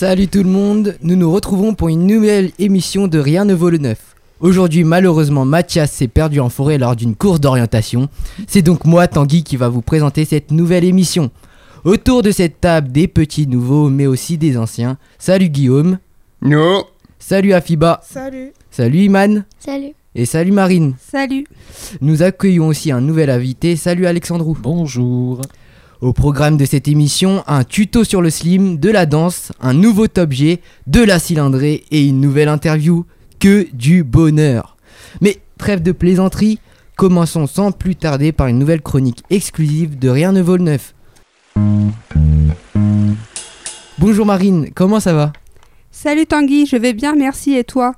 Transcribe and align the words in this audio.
Salut 0.00 0.28
tout 0.28 0.42
le 0.42 0.48
monde, 0.48 0.96
nous 1.02 1.14
nous 1.14 1.30
retrouvons 1.30 1.74
pour 1.74 1.90
une 1.90 2.06
nouvelle 2.06 2.52
émission 2.58 3.06
de 3.06 3.18
Rien 3.18 3.44
ne 3.44 3.52
vaut 3.52 3.68
le 3.68 3.76
neuf. 3.76 4.16
Aujourd'hui, 4.40 4.82
malheureusement, 4.82 5.44
Mathias 5.44 5.92
s'est 5.92 6.08
perdu 6.08 6.40
en 6.40 6.48
forêt 6.48 6.78
lors 6.78 6.96
d'une 6.96 7.14
course 7.14 7.38
d'orientation. 7.38 8.08
C'est 8.46 8.62
donc 8.62 8.86
moi, 8.86 9.08
Tanguy, 9.08 9.44
qui 9.44 9.58
va 9.58 9.68
vous 9.68 9.82
présenter 9.82 10.24
cette 10.24 10.52
nouvelle 10.52 10.84
émission. 10.84 11.30
Autour 11.84 12.22
de 12.22 12.30
cette 12.30 12.62
table, 12.62 12.90
des 12.90 13.08
petits 13.08 13.46
nouveaux, 13.46 13.90
mais 13.90 14.06
aussi 14.06 14.38
des 14.38 14.56
anciens. 14.56 14.96
Salut 15.18 15.50
Guillaume. 15.50 15.98
No. 16.40 16.86
Salut 17.18 17.52
Afiba. 17.52 18.00
Salut. 18.02 18.54
Salut 18.70 19.00
Iman. 19.00 19.44
Salut. 19.58 19.92
Et 20.14 20.24
salut 20.24 20.52
Marine. 20.52 20.94
Salut. 20.98 21.44
Nous 22.00 22.22
accueillons 22.22 22.68
aussi 22.68 22.90
un 22.90 23.02
nouvel 23.02 23.28
invité. 23.28 23.76
Salut 23.76 24.06
Alexandrou. 24.06 24.56
Bonjour. 24.58 25.42
Au 26.00 26.14
programme 26.14 26.56
de 26.56 26.64
cette 26.64 26.88
émission, 26.88 27.44
un 27.46 27.62
tuto 27.62 28.04
sur 28.04 28.22
le 28.22 28.30
slim, 28.30 28.78
de 28.78 28.88
la 28.88 29.04
danse, 29.04 29.52
un 29.60 29.74
nouveau 29.74 30.08
top 30.08 30.32
G, 30.32 30.62
de 30.86 31.02
la 31.02 31.18
cylindrée 31.18 31.84
et 31.90 32.06
une 32.06 32.22
nouvelle 32.22 32.48
interview. 32.48 33.04
Que 33.38 33.66
du 33.74 34.02
bonheur. 34.02 34.78
Mais 35.20 35.38
trêve 35.58 35.82
de 35.82 35.92
plaisanterie, 35.92 36.58
commençons 36.96 37.46
sans 37.46 37.70
plus 37.70 37.96
tarder 37.96 38.32
par 38.32 38.46
une 38.46 38.58
nouvelle 38.58 38.80
chronique 38.80 39.22
exclusive 39.28 39.98
de 39.98 40.08
Rien 40.08 40.32
ne 40.32 40.40
vaut 40.40 40.56
le 40.56 40.64
neuf. 40.64 40.94
Bonjour 43.98 44.24
Marine, 44.24 44.70
comment 44.74 45.00
ça 45.00 45.12
va? 45.12 45.34
Salut 45.90 46.24
Tanguy, 46.24 46.64
je 46.64 46.76
vais 46.76 46.94
bien, 46.94 47.14
merci 47.14 47.56
et 47.56 47.64
toi? 47.64 47.92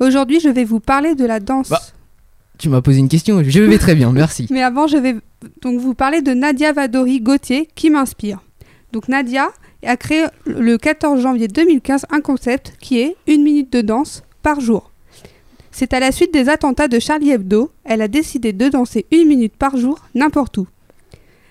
Aujourd'hui, 0.00 0.40
je 0.40 0.50
vais 0.50 0.64
vous 0.64 0.80
parler 0.80 1.14
de 1.14 1.24
la 1.24 1.40
danse. 1.40 1.70
Bah. 1.70 1.80
Tu 2.58 2.68
m'as 2.68 2.82
posé 2.82 2.98
une 2.98 3.08
question, 3.08 3.42
je 3.42 3.60
vais 3.60 3.78
très 3.78 3.94
bien, 3.94 4.12
merci. 4.12 4.46
Mais 4.50 4.62
avant, 4.62 4.86
je 4.86 4.98
vais 4.98 5.16
donc 5.62 5.80
vous 5.80 5.94
parler 5.94 6.22
de 6.22 6.32
Nadia 6.32 6.72
Vadori 6.72 7.20
Gauthier 7.20 7.68
qui 7.74 7.90
m'inspire. 7.90 8.42
Donc 8.92 9.08
Nadia 9.08 9.50
a 9.84 9.96
créé 9.96 10.26
le 10.46 10.78
14 10.78 11.20
janvier 11.20 11.48
2015 11.48 12.06
un 12.10 12.20
concept 12.20 12.74
qui 12.80 13.00
est 13.00 13.16
une 13.26 13.42
minute 13.42 13.72
de 13.72 13.80
danse 13.80 14.22
par 14.42 14.60
jour. 14.60 14.90
C'est 15.70 15.92
à 15.92 16.00
la 16.00 16.12
suite 16.12 16.32
des 16.32 16.48
attentats 16.48 16.88
de 16.88 16.98
Charlie 16.98 17.32
Hebdo, 17.32 17.70
elle 17.84 18.00
a 18.00 18.08
décidé 18.08 18.52
de 18.52 18.68
danser 18.68 19.04
une 19.10 19.28
minute 19.28 19.54
par 19.54 19.76
jour 19.76 19.98
n'importe 20.14 20.56
où. 20.58 20.66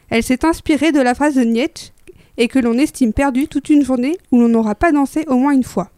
Elle 0.10 0.24
s'est 0.24 0.46
inspirée 0.46 0.92
de 0.92 1.00
la 1.00 1.14
phrase 1.14 1.36
de 1.36 1.44
Nietzsche 1.44 1.92
et 2.38 2.48
que 2.48 2.60
l'on 2.60 2.78
estime 2.78 3.14
perdue 3.14 3.48
toute 3.48 3.70
une 3.70 3.84
journée 3.84 4.18
où 4.32 4.40
l'on 4.40 4.50
n'aura 4.50 4.76
pas 4.76 4.92
dansé 4.92 5.26
au 5.28 5.36
moins 5.36 5.54
une 5.54 5.64
fois. 5.64 5.92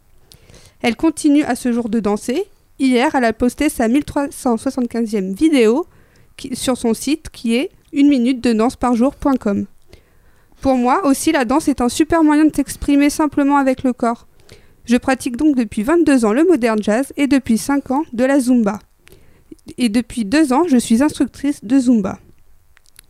Elle 0.82 0.96
continue 0.96 1.42
à 1.44 1.56
ce 1.56 1.72
jour 1.72 1.88
de 1.88 2.00
danser. 2.00 2.44
Hier, 2.78 3.14
elle 3.14 3.24
a 3.24 3.32
posté 3.32 3.68
sa 3.68 3.88
1375e 3.88 5.34
vidéo 5.34 5.86
sur 6.52 6.76
son 6.76 6.94
site 6.94 7.30
qui 7.30 7.56
est 7.56 7.70
une 7.92 8.08
minute 8.08 8.42
de 8.42 8.52
danse 8.52 8.76
par 8.76 8.94
jour.com. 8.94 9.66
Pour 10.60 10.74
moi 10.74 11.06
aussi, 11.06 11.32
la 11.32 11.44
danse 11.44 11.68
est 11.68 11.80
un 11.80 11.88
super 11.88 12.24
moyen 12.24 12.44
de 12.44 12.54
s'exprimer 12.54 13.10
simplement 13.10 13.56
avec 13.56 13.82
le 13.84 13.92
corps. 13.92 14.26
Je 14.84 14.96
pratique 14.96 15.36
donc 15.36 15.54
depuis 15.54 15.82
22 15.82 16.24
ans 16.24 16.32
le 16.32 16.44
modern 16.44 16.82
jazz 16.82 17.12
et 17.16 17.26
depuis 17.26 17.58
5 17.58 17.90
ans 17.90 18.04
de 18.12 18.24
la 18.24 18.40
zumba. 18.40 18.78
Et 19.76 19.88
depuis 19.88 20.24
2 20.24 20.52
ans, 20.52 20.64
je 20.66 20.78
suis 20.78 21.02
instructrice 21.02 21.62
de 21.62 21.78
zumba. 21.78 22.18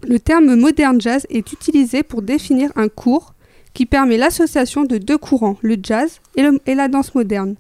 Le 0.06 0.18
terme 0.18 0.54
modern 0.56 1.00
jazz 1.00 1.26
est 1.30 1.52
utilisé 1.52 2.02
pour 2.02 2.22
définir 2.22 2.70
un 2.76 2.88
cours 2.88 3.34
qui 3.74 3.86
permet 3.86 4.16
l'association 4.16 4.84
de 4.84 4.98
deux 4.98 5.18
courants, 5.18 5.56
le 5.62 5.76
jazz 5.82 6.20
et, 6.36 6.74
la 6.74 6.88
danse 6.88 7.14
moderne. 7.14 7.54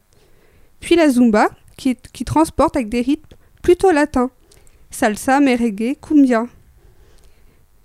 Puis 0.80 0.96
la 0.96 1.08
zumba, 1.08 1.48
qui, 1.76 1.96
qui 2.12 2.24
transporte 2.24 2.76
avec 2.76 2.88
des 2.88 3.02
rythmes 3.02 3.36
plutôt 3.62 3.90
latins, 3.90 4.30
salsa, 4.90 5.40
merengue, 5.40 5.96
cumbia. 6.00 6.46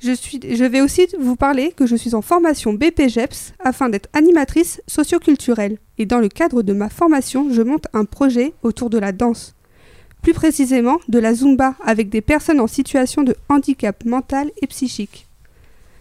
Je, 0.04 0.66
vais 0.66 0.82
aussi 0.82 1.08
vous 1.18 1.38
parler 1.38 1.72
que 1.72 1.86
je 1.86 1.96
suis 1.96 2.14
en 2.14 2.22
formation 2.22 2.74
BPGEPS 2.74 3.54
afin 3.60 3.88
d'être 3.88 4.10
animatrice 4.12 4.82
socioculturelle. 4.86 5.78
Et 5.98 6.06
dans 6.06 6.20
le 6.20 6.28
cadre 6.28 6.62
de 6.62 6.74
ma 6.74 6.90
formation, 6.90 7.48
je 7.54 7.62
monte 7.62 7.88
un 7.94 8.04
projet 8.04 8.54
autour 8.64 8.90
de 8.90 8.98
la 8.98 9.14
danse. 9.14 9.56
Plus 10.22 10.34
précisément 10.34 11.00
de 11.08 11.20
la 11.20 11.34
zumba 11.34 11.76
avec 11.82 12.10
des 12.10 12.20
personnes 12.20 12.60
en 12.60 12.68
situation 12.68 13.24
de 13.24 13.38
handicap 13.48 14.04
mental 14.04 14.52
et 14.62 14.68
psychique. 14.68 15.26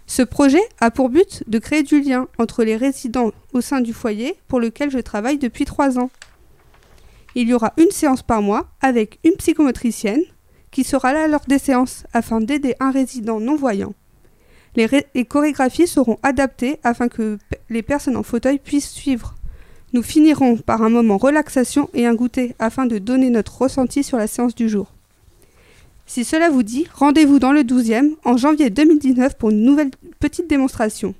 Ce 0.09 0.23
projet 0.23 0.63
a 0.81 0.91
pour 0.91 1.09
but 1.09 1.45
de 1.47 1.61
créer 1.61 1.85
du 1.85 2.01
lien 2.01 2.27
entre 2.39 2.65
les 2.65 2.77
résidents 2.77 3.31
au 3.53 3.61
sein 3.61 3.81
du 3.81 3.93
foyer 3.93 4.35
pour 4.49 4.59
lequel 4.59 4.91
je 4.91 4.99
travaille 4.99 5.39
depuis 5.39 5.65
trois 5.65 6.01
ans. 6.01 6.11
Il 7.37 7.49
y 7.49 7.55
aura 7.55 7.73
une 7.77 7.93
séance 7.93 8.23
par 8.25 8.43
mois 8.43 8.67
avec 8.81 9.21
une 9.23 9.37
psychomotricienne 9.37 10.25
qui 10.73 10.83
sera 10.83 11.13
là 11.13 11.29
lors 11.29 11.45
des 11.47 11.59
séances 11.59 12.05
afin 12.13 12.41
d'aider 12.41 12.75
un 12.81 12.91
résident 12.91 13.39
non-voyant. 13.39 13.95
Les, 14.75 15.25
chorégraphies 15.25 15.87
seront 15.87 16.19
adaptées 16.23 16.79
afin 16.83 17.09
que 17.09 17.39
les 17.69 17.83
personnes 17.83 18.17
en 18.17 18.23
fauteuil 18.23 18.59
puissent 18.59 18.91
suivre. 18.91 19.35
Nous 19.93 20.03
finirons 20.03 20.57
par 20.57 20.83
un 20.83 20.89
moment 20.89 21.19
relaxation 21.19 21.91
et 21.93 22.07
un 22.07 22.15
goûter 22.15 22.55
afin 22.59 22.87
de 22.87 22.99
donner 22.99 23.29
notre 23.29 23.61
ressenti 23.61 24.03
sur 24.03 24.17
la 24.17 24.27
séance 24.27 24.55
du 24.55 24.69
jour. 24.69 24.93
Si 26.07 26.25
cela 26.25 26.51
vous 26.51 26.63
dit, 26.63 26.87
rendez-vous 26.95 27.39
dans 27.39 27.53
le 27.53 27.61
12e 27.61 28.15
en 28.25 28.37
janvier 28.37 28.71
2019 28.71 29.37
pour 29.37 29.51
une 29.51 29.63
nouvelle 29.63 29.91
petite 30.21 30.49
démonstration. 30.49 31.15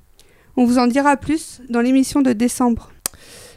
On 0.57 0.65
vous 0.65 0.77
en 0.77 0.87
dira 0.87 1.17
plus 1.17 1.61
dans 1.69 1.81
l'émission 1.81 2.21
de 2.21 2.33
décembre. 2.33 2.91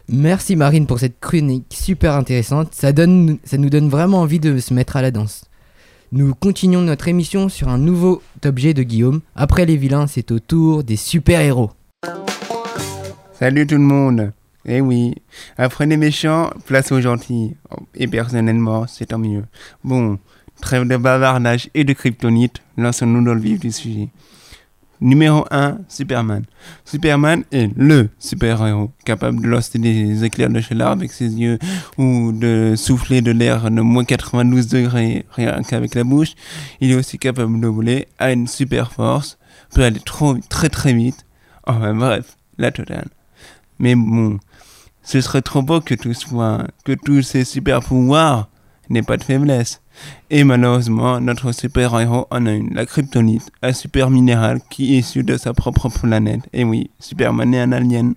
Merci 0.08 0.54
Marine 0.54 0.86
pour 0.86 1.00
cette 1.00 1.18
chronique 1.18 1.74
super 1.74 2.14
intéressante. 2.14 2.74
Ça, 2.74 2.88
ça 2.88 3.58
nous 3.58 3.70
donne 3.70 3.88
vraiment 3.88 4.20
envie 4.20 4.38
de 4.38 4.58
se 4.58 4.72
mettre 4.72 4.96
à 4.96 5.02
la 5.02 5.10
danse. 5.10 5.46
Nous 6.12 6.36
continuons 6.36 6.82
notre 6.82 7.08
émission 7.08 7.48
sur 7.48 7.68
un 7.68 7.78
nouveau 7.78 8.22
objet 8.44 8.74
de 8.74 8.84
Guillaume. 8.84 9.22
Après 9.34 9.66
les 9.66 9.76
vilains, 9.76 10.06
c'est 10.06 10.30
au 10.30 10.38
tour 10.38 10.84
des 10.84 10.94
super-héros. 10.94 11.72
Salut 13.32 13.66
tout 13.66 13.74
le 13.74 13.80
monde. 13.80 14.32
Eh 14.66 14.80
oui, 14.80 15.16
après 15.58 15.84
les 15.86 15.96
méchants, 15.96 16.50
place 16.64 16.92
aux 16.92 17.00
gentils. 17.00 17.56
Et 17.96 18.06
personnellement, 18.06 18.86
c'est 18.86 19.06
tant 19.06 19.18
mieux. 19.18 19.42
Bon, 19.82 20.18
trêve 20.60 20.86
de 20.86 20.96
bavardage 20.96 21.70
et 21.74 21.82
de 21.82 21.92
kryptonite, 21.92 22.62
lançons-nous 22.76 23.24
dans 23.24 23.34
le 23.34 23.40
vif 23.40 23.58
du 23.58 23.72
sujet. 23.72 24.08
Numéro 25.00 25.44
1, 25.50 25.78
Superman. 25.88 26.44
Superman 26.84 27.44
est 27.52 27.70
LE 27.76 28.08
super-héros, 28.18 28.90
capable 29.04 29.42
de 29.42 29.46
lancer 29.46 29.78
des 29.78 30.24
éclairs 30.24 30.48
de 30.48 30.60
chaleur 30.60 30.88
avec 30.88 31.12
ses 31.12 31.28
yeux 31.34 31.58
ou 31.98 32.32
de 32.32 32.74
souffler 32.76 33.20
de 33.20 33.30
l'air 33.30 33.70
de 33.70 33.80
moins 33.80 34.04
92 34.04 34.68
degrés 34.68 35.26
rien 35.32 35.62
qu'avec 35.62 35.94
la 35.94 36.04
bouche. 36.04 36.34
Il 36.80 36.90
est 36.90 36.94
aussi 36.94 37.18
capable 37.18 37.60
de 37.60 37.66
voler, 37.66 38.08
a 38.18 38.32
une 38.32 38.46
super 38.46 38.90
force, 38.92 39.38
peut 39.74 39.82
aller 39.82 40.00
très 40.48 40.68
très 40.68 40.92
vite. 40.94 41.26
Enfin 41.66 41.94
bref, 41.94 42.36
la 42.56 42.70
totale. 42.70 43.08
Mais 43.78 43.94
bon, 43.94 44.38
ce 45.02 45.20
serait 45.20 45.42
trop 45.42 45.62
beau 45.62 45.80
que 45.80 45.94
tout 45.94 46.14
soit, 46.14 46.66
que 46.84 46.92
tous 46.92 47.22
ces 47.22 47.44
super 47.44 47.80
pouvoirs 47.80 48.48
n'aient 48.90 49.02
pas 49.02 49.16
de 49.16 49.24
faiblesse. 49.24 49.80
Et 50.30 50.44
malheureusement, 50.44 51.20
notre 51.20 51.52
super-héros 51.52 52.26
en 52.30 52.46
a 52.46 52.52
une, 52.52 52.74
la 52.74 52.86
kryptonite, 52.86 53.50
un 53.62 53.72
super 53.72 54.10
minéral 54.10 54.60
qui 54.70 54.94
est 54.94 54.98
issu 54.98 55.22
de 55.22 55.36
sa 55.36 55.54
propre 55.54 55.88
planète. 55.88 56.42
Et 56.52 56.64
oui, 56.64 56.90
Superman 57.00 57.54
est 57.54 57.60
un 57.60 57.72
alien. 57.72 58.14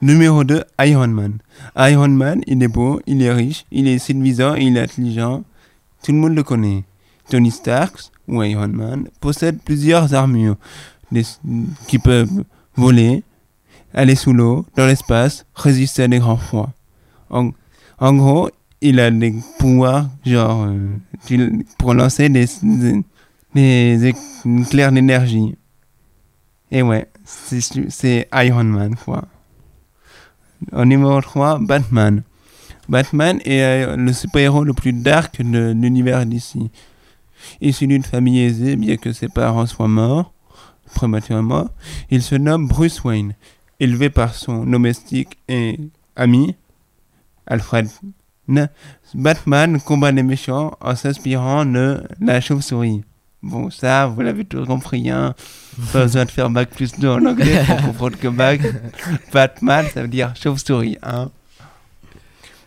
Numéro 0.00 0.44
2, 0.44 0.62
Iron 0.80 1.08
Man. 1.08 1.38
Iron 1.76 2.08
Man, 2.08 2.42
il 2.46 2.62
est 2.62 2.68
beau, 2.68 3.00
il 3.06 3.22
est 3.22 3.32
riche, 3.32 3.64
il 3.70 3.88
est 3.88 3.98
séduisant, 3.98 4.54
il 4.54 4.76
est 4.76 4.80
intelligent. 4.80 5.44
Tout 6.02 6.12
le 6.12 6.18
monde 6.18 6.34
le 6.34 6.42
connaît. 6.42 6.84
Tony 7.30 7.50
Stark, 7.50 7.96
ou 8.28 8.42
Iron 8.42 8.68
Man, 8.68 9.08
possède 9.20 9.58
plusieurs 9.64 10.12
armures 10.14 10.56
qui 11.86 11.98
peuvent 11.98 12.44
voler, 12.76 13.22
aller 13.94 14.14
sous 14.14 14.32
l'eau, 14.32 14.66
dans 14.76 14.86
l'espace, 14.86 15.46
résister 15.54 16.02
à 16.02 16.08
des 16.08 16.18
grands 16.18 16.36
froids. 16.36 16.72
En, 17.30 17.50
en 17.98 18.14
gros, 18.14 18.50
il 18.84 19.00
a 19.00 19.10
des 19.10 19.34
pouvoirs, 19.58 20.10
genre, 20.26 20.66
euh, 20.68 21.48
pour 21.78 21.94
lancer 21.94 22.28
des, 22.28 22.44
des, 23.54 24.06
éclairs 24.44 24.92
d'énergie. 24.92 25.56
Et 26.70 26.82
ouais, 26.82 27.08
c'est 27.24 28.28
Iron 28.34 28.64
Man, 28.64 28.94
quoi. 28.94 29.24
Au 30.72 30.84
numéro 30.84 31.18
3, 31.18 31.60
Batman. 31.60 32.22
Batman 32.86 33.40
est 33.46 33.62
euh, 33.62 33.96
le 33.96 34.12
super-héros 34.12 34.64
le 34.64 34.74
plus 34.74 34.92
dark 34.92 35.40
de 35.40 35.72
l'univers 35.72 36.26
d'ici. 36.26 36.70
Issu 37.62 37.86
d'une 37.86 38.02
famille 38.02 38.40
aisée, 38.40 38.76
bien 38.76 38.98
que 38.98 39.14
ses 39.14 39.28
parents 39.28 39.64
soient 39.64 39.88
morts, 39.88 40.34
prématurément, 40.94 41.70
il 42.10 42.22
se 42.22 42.34
nomme 42.34 42.68
Bruce 42.68 43.02
Wayne, 43.02 43.34
élevé 43.80 44.10
par 44.10 44.34
son 44.34 44.66
domestique 44.66 45.38
et 45.48 45.80
ami, 46.16 46.54
Alfred 47.46 47.88
Batman 49.14 49.80
combat 49.80 50.12
les 50.12 50.22
méchants 50.22 50.76
en 50.80 50.94
s'inspirant 50.94 51.64
de 51.64 52.02
la 52.20 52.40
chauve-souris. 52.40 53.02
Bon, 53.42 53.68
ça, 53.70 54.06
vous 54.06 54.22
l'avez 54.22 54.44
tout 54.44 54.64
compris, 54.64 55.10
hein. 55.10 55.34
Pas 55.92 56.04
besoin 56.04 56.24
de 56.24 56.30
faire 56.30 56.48
bac 56.48 56.70
plus 56.70 56.98
2 56.98 57.08
en 57.08 57.26
anglais 57.26 57.62
pour 57.66 57.76
comprendre 57.82 58.16
que 58.16 58.28
bac, 58.28 58.60
Batman, 59.32 59.84
ça 59.92 60.02
veut 60.02 60.08
dire 60.08 60.32
chauve-souris, 60.34 60.96
hein. 61.02 61.30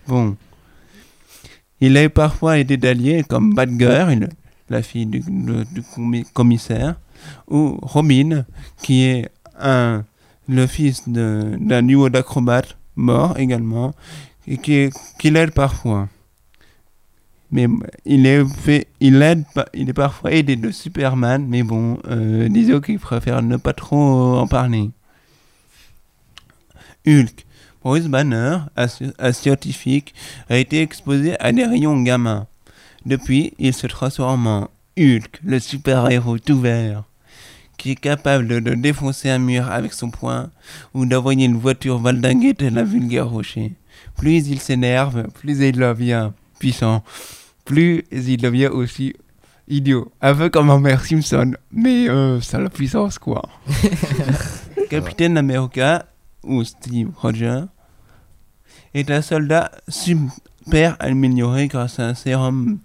Bon. 0.08 0.36
Il 1.82 1.98
a 1.98 2.10
parfois 2.10 2.60
aidé 2.60 2.78
d'alliés 2.78 3.24
comme 3.28 3.54
Batgirl, 3.54 4.30
la 4.70 4.82
fille 4.82 5.06
du, 5.06 5.24
commissaire, 6.34 6.96
ou 7.50 7.80
Robin, 7.82 8.46
qui 8.82 9.04
est 9.04 9.30
le 9.60 10.68
fils 10.68 11.08
d'un 11.08 11.84
duo 11.84 12.10
d'acrobates 12.10 12.78
mort 12.96 13.38
également, 13.38 13.94
et 14.48 14.58
qui, 14.58 14.90
qui 15.20 15.30
l'aide 15.30 15.52
parfois. 15.52 16.08
Mais 17.52 17.68
il 18.06 18.26
est, 18.26 18.44
fait, 18.46 18.88
il, 19.00 19.22
aide, 19.22 19.46
il 19.74 19.90
est 19.90 19.94
parfois 19.94 20.32
aidé 20.34 20.56
de 20.56 20.70
Superman, 20.72 21.46
mais 21.48 21.64
bon, 21.64 21.98
euh, 22.08 22.50
disons 22.50 22.82
qu'il 22.82 23.00
préfère 23.00 23.42
ne 23.42 23.56
pas 23.58 23.74
trop 23.74 24.38
en 24.38 24.48
parler. 24.48 24.90
Hulk. 27.06 27.46
Bruce 27.84 28.08
Banner, 28.08 28.58
un 28.76 28.88
sci- 28.88 29.14
un 29.18 29.32
scientifique, 29.32 30.14
a 30.50 30.58
été 30.58 30.82
exposé 30.82 31.40
à 31.40 31.54
des 31.54 31.64
rayons 31.64 32.02
gamma. 32.02 32.48
Depuis, 33.06 33.54
il 33.60 33.74
se 33.74 33.88
transforme 33.88 34.46
en 34.48 34.70
Hulk, 35.00 35.40
le 35.46 35.60
super-héros 35.60 36.40
tout 36.40 36.60
vert, 36.60 37.04
qui 37.78 37.92
est 37.92 37.96
capable 37.96 38.48
de, 38.50 38.60
de 38.60 38.74
défoncer 38.74 39.30
un 39.30 39.40
mur 39.40 39.72
avec 39.72 39.94
son 39.94 40.10
poing 40.10 40.50
ou 40.94 41.06
d'envoyer 41.06 41.46
une 41.46 41.56
voiture 41.58 42.00
valdinguer 42.00 42.56
tel 42.56 42.78
un 42.78 42.84
vulgaire 42.84 43.30
rocher. 43.30 43.72
Plus 44.18 44.48
il 44.48 44.60
s'énerve, 44.60 45.28
plus 45.34 45.60
il 45.60 45.74
devient 45.74 46.32
puissant, 46.60 47.04
plus 47.66 48.04
il 48.12 48.38
devient 48.38 48.68
aussi 48.68 49.14
idiot. 49.68 50.12
Un 50.22 50.34
peu 50.34 50.50
comme 50.50 50.70
Homer 50.70 50.98
Simpson, 50.98 51.54
mais 51.72 52.10
euh, 52.10 52.42
ça 52.42 52.58
a 52.58 52.62
la 52.62 52.70
puissance 52.70 53.20
quoi. 53.20 53.44
Capitaine 54.90 55.38
America, 55.38 56.06
ou 56.44 56.64
Steve 56.64 57.10
Rogers, 57.16 57.66
est 58.94 59.12
un 59.12 59.22
soldat 59.22 59.72
super 59.88 60.96
amélioré 61.00 61.68
grâce 61.68 62.00
à 62.00 62.08
un 62.08 62.14
sérum 62.14 62.80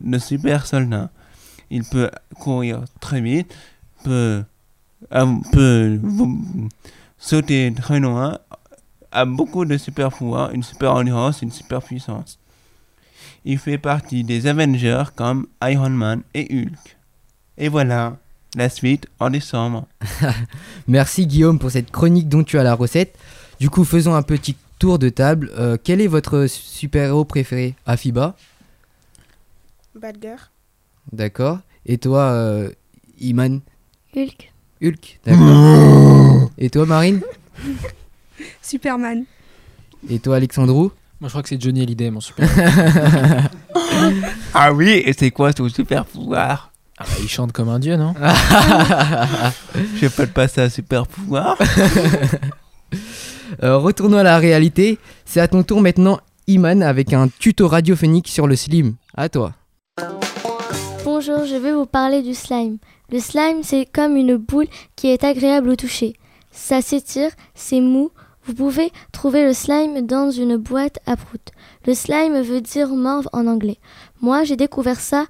de 0.00 0.18
super 0.18 0.66
soldat. 0.66 1.10
Il 1.70 1.84
peut 1.84 2.10
courir 2.38 2.84
très 3.00 3.20
vite, 3.20 3.54
peut, 4.04 4.44
euh, 5.12 5.34
peut 5.52 6.00
sauter 7.18 7.72
très 7.74 8.00
loin, 8.00 8.38
a 9.16 9.24
beaucoup 9.24 9.64
de 9.64 9.78
super 9.78 10.10
pouvoirs, 10.10 10.50
une 10.50 10.62
super 10.62 10.92
endurance, 10.92 11.40
une 11.40 11.50
super 11.50 11.82
puissance. 11.82 12.38
Il 13.46 13.58
fait 13.58 13.78
partie 13.78 14.24
des 14.24 14.46
Avengers 14.46 15.04
comme 15.16 15.46
Iron 15.62 15.90
Man 15.90 16.20
et 16.34 16.46
Hulk. 16.52 16.96
Et 17.56 17.68
voilà, 17.68 18.18
la 18.56 18.68
suite 18.68 19.06
en 19.18 19.30
décembre. 19.30 19.86
Merci 20.86 21.26
Guillaume 21.26 21.58
pour 21.58 21.70
cette 21.70 21.90
chronique 21.90 22.28
dont 22.28 22.44
tu 22.44 22.58
as 22.58 22.62
la 22.62 22.74
recette. 22.74 23.16
Du 23.58 23.70
coup, 23.70 23.84
faisons 23.84 24.14
un 24.14 24.22
petit 24.22 24.54
tour 24.78 24.98
de 24.98 25.08
table. 25.08 25.50
Euh, 25.56 25.78
quel 25.82 26.02
est 26.02 26.08
votre 26.08 26.46
super-héros 26.46 27.24
préféré? 27.24 27.74
Afiba? 27.86 28.36
Badger. 29.98 30.36
D'accord. 31.10 31.60
Et 31.86 31.96
toi, 31.96 32.32
euh, 32.32 32.70
Iman? 33.18 33.60
Hulk. 34.14 34.52
Hulk 34.82 35.20
D'accord. 35.24 36.50
Et 36.58 36.68
toi, 36.68 36.84
Marine? 36.84 37.22
Superman. 38.66 39.24
Et 40.10 40.18
toi, 40.18 40.36
Alexandrou 40.36 40.90
Moi, 41.20 41.28
je 41.28 41.28
crois 41.28 41.42
que 41.42 41.48
c'est 41.48 41.60
Johnny 41.60 41.82
Hallyday, 41.82 42.10
mon 42.10 42.20
super. 42.20 42.48
Ah 44.54 44.72
oui, 44.72 45.02
et 45.04 45.12
c'est 45.12 45.30
quoi 45.30 45.52
ton 45.52 45.68
super 45.68 46.04
pouvoir 46.04 46.72
Ah 46.98 47.04
bah, 47.04 47.14
il 47.20 47.28
chante 47.28 47.52
comme 47.52 47.68
un 47.68 47.78
dieu, 47.78 47.96
non 47.96 48.14
Je 50.00 50.08
peux 50.08 50.26
te 50.26 50.32
passer 50.32 50.62
un 50.62 50.68
super 50.68 51.06
pouvoir 51.06 51.56
Euh, 53.62 53.76
Retournons 53.78 54.18
à 54.18 54.22
la 54.24 54.38
réalité. 54.38 54.98
C'est 55.24 55.40
à 55.40 55.46
ton 55.48 55.62
tour 55.62 55.80
maintenant, 55.80 56.18
Iman, 56.48 56.82
avec 56.82 57.12
un 57.12 57.28
tuto 57.28 57.68
radiophonique 57.68 58.28
sur 58.28 58.46
le 58.46 58.56
slim. 58.56 58.96
À 59.16 59.28
toi. 59.28 59.52
Bonjour, 61.04 61.46
je 61.46 61.54
vais 61.54 61.72
vous 61.72 61.86
parler 61.86 62.22
du 62.22 62.34
slime. 62.34 62.78
Le 63.10 63.20
slime, 63.20 63.62
c'est 63.62 63.86
comme 63.86 64.16
une 64.16 64.36
boule 64.36 64.66
qui 64.96 65.08
est 65.08 65.22
agréable 65.22 65.70
au 65.70 65.76
toucher. 65.76 66.14
Ça 66.50 66.82
s'étire, 66.82 67.30
c'est 67.54 67.80
mou. 67.80 68.10
Vous 68.46 68.54
pouvez 68.54 68.92
trouver 69.10 69.44
le 69.44 69.52
slime 69.52 70.06
dans 70.06 70.30
une 70.30 70.56
boîte 70.56 71.00
à 71.04 71.16
prout. 71.16 71.50
Le 71.84 71.94
slime 71.94 72.40
veut 72.40 72.60
dire 72.60 72.88
morve 72.88 73.28
en 73.32 73.48
anglais. 73.48 73.78
Moi, 74.20 74.44
j'ai 74.44 74.54
découvert 74.54 75.00
ça 75.00 75.26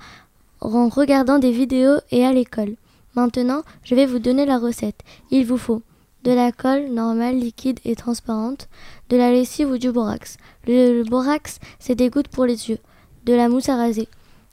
en 0.61 0.89
regardant 0.91 1.39
des 1.39 1.51
vidéos 1.51 1.97
et 2.11 2.27
à 2.27 2.33
l'école. 2.33 2.77
Maintenant, 3.15 3.63
je 3.85 3.95
vais 3.95 4.05
vous 4.05 4.19
donner 4.19 4.45
la 4.45 4.59
recette. 4.59 5.01
Il 5.31 5.47
vous 5.47 5.57
faut 5.57 5.83
de 6.25 6.33
la 6.33 6.53
colle 6.53 6.89
normale, 6.91 7.39
liquide 7.39 7.81
et 7.87 7.97
transparente, 7.97 8.69
de 9.09 9.17
la 9.17 9.33
lessive 9.33 9.71
ou 9.71 9.79
du 9.79 9.93
borax. 9.93 10.37
Le, 10.67 10.99
le 10.99 11.05
borax, 11.05 11.59
c'est 11.79 11.95
des 11.95 12.11
gouttes 12.11 12.29
pour 12.29 12.45
les 12.45 12.69
yeux, 12.69 12.79
de 13.25 13.33
la 13.33 13.49
mousse 13.49 13.71
à 13.71 13.77
raser. 13.77 14.09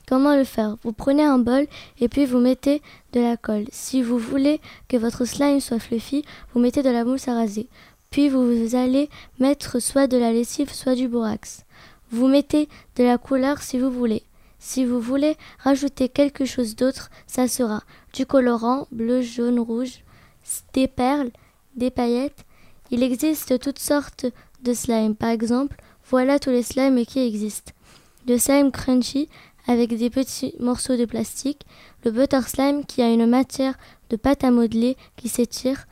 Comment 0.06 0.36
le 0.36 0.44
faire? 0.44 0.76
Vous 0.84 0.92
prenez 0.92 1.24
un 1.24 1.38
bol 1.38 1.66
et 1.98 2.08
puis 2.08 2.26
vous 2.26 2.38
mettez 2.38 2.80
de 3.12 3.20
la 3.20 3.36
colle. 3.36 3.64
Si 3.72 4.02
vous 4.02 4.18
voulez 4.18 4.60
que 4.88 4.96
votre 4.96 5.24
slime 5.24 5.60
soit 5.60 5.78
fluffy, 5.78 6.24
vous 6.52 6.60
mettez 6.60 6.82
de 6.82 6.90
la 6.90 7.04
mousse 7.04 7.26
à 7.26 7.34
raser. 7.34 7.68
Puis 8.14 8.28
vous 8.28 8.76
allez 8.76 9.10
mettre 9.40 9.80
soit 9.80 10.06
de 10.06 10.16
la 10.16 10.32
lessive, 10.32 10.72
soit 10.72 10.94
du 10.94 11.08
borax. 11.08 11.64
Vous 12.12 12.28
mettez 12.28 12.68
de 12.94 13.02
la 13.02 13.18
couleur 13.18 13.60
si 13.60 13.76
vous 13.76 13.90
voulez. 13.90 14.22
Si 14.60 14.84
vous 14.84 15.00
voulez 15.00 15.36
rajouter 15.58 16.08
quelque 16.08 16.44
chose 16.44 16.76
d'autre, 16.76 17.10
ça 17.26 17.48
sera 17.48 17.82
du 18.12 18.24
colorant 18.24 18.86
bleu, 18.92 19.20
jaune, 19.20 19.58
rouge, 19.58 20.04
des 20.74 20.86
perles, 20.86 21.32
des 21.74 21.90
paillettes. 21.90 22.44
Il 22.92 23.02
existe 23.02 23.58
toutes 23.58 23.80
sortes 23.80 24.26
de 24.62 24.74
slime. 24.74 25.16
Par 25.16 25.30
exemple, 25.30 25.74
voilà 26.08 26.38
tous 26.38 26.50
les 26.50 26.62
slimes 26.62 27.04
qui 27.04 27.18
existent. 27.18 27.72
Le 28.28 28.38
slime 28.38 28.70
crunchy 28.70 29.28
avec 29.66 29.92
des 29.92 30.10
petits 30.10 30.54
morceaux 30.60 30.96
de 30.96 31.04
plastique, 31.04 31.66
le 32.04 32.12
butter 32.12 32.42
slime 32.42 32.84
qui 32.86 33.02
a 33.02 33.10
une 33.10 33.26
matière 33.26 33.74
de 34.10 34.14
pâte 34.14 34.44
à 34.44 34.52
modeler 34.52 34.96
qui 35.16 35.28
s'étire, 35.28 35.88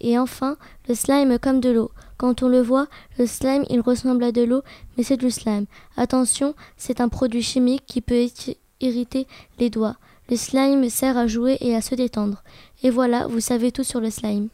et 0.00 0.18
enfin 0.18 0.56
le 0.88 0.94
slime 0.94 1.38
comme 1.38 1.60
de 1.60 1.70
l'eau. 1.70 1.90
Quand 2.16 2.42
on 2.42 2.48
le 2.48 2.60
voit, 2.62 2.86
le 3.18 3.26
slime 3.26 3.64
il 3.70 3.80
ressemble 3.80 4.24
à 4.24 4.32
de 4.32 4.42
l'eau, 4.44 4.62
mais 4.96 5.02
c'est 5.04 5.16
du 5.16 5.30
slime. 5.30 5.66
Attention, 5.96 6.54
c'est 6.76 7.00
un 7.00 7.08
produit 7.08 7.42
chimique 7.42 7.82
qui 7.86 8.00
peut 8.00 8.14
irri- 8.14 8.56
irriter 8.80 9.26
les 9.58 9.70
doigts. 9.70 9.96
Le 10.30 10.36
slime 10.36 10.88
sert 10.88 11.18
à 11.18 11.26
jouer 11.26 11.58
et 11.60 11.74
à 11.76 11.80
se 11.82 11.94
détendre. 11.94 12.42
Et 12.82 12.90
voilà, 12.90 13.26
vous 13.26 13.40
savez 13.40 13.72
tout 13.72 13.84
sur 13.84 14.00
le 14.00 14.10
slime. 14.10 14.48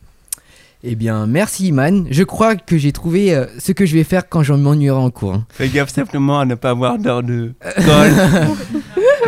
Eh 0.82 0.94
bien, 0.96 1.26
merci 1.26 1.66
Iman. 1.68 2.06
Je 2.10 2.22
crois 2.22 2.56
que 2.56 2.78
j'ai 2.78 2.90
trouvé 2.92 3.34
euh, 3.34 3.44
ce 3.58 3.72
que 3.72 3.84
je 3.84 3.94
vais 3.94 4.02
faire 4.04 4.26
quand 4.28 4.42
je 4.42 4.54
m'ennuierai 4.54 4.96
en 4.98 5.10
cours. 5.10 5.34
hein. 5.34 5.46
Fais 5.50 5.68
gaffe 5.68 5.90
simplement 5.92 6.40
à 6.40 6.46
ne 6.46 6.54
pas 6.54 6.70
avoir 6.70 6.98
d'heure 6.98 7.22
de 7.22 7.52
colle. 7.84 8.14